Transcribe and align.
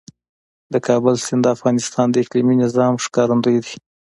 د 0.73 0.75
کابل 0.87 1.15
سیند 1.25 1.41
د 1.45 1.47
افغانستان 1.55 2.07
د 2.09 2.15
اقلیمي 2.23 2.55
نظام 2.63 2.93
ښکارندوی 3.05 3.57
ده. 3.65 3.71